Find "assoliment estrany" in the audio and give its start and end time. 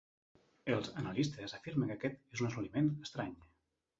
2.49-3.37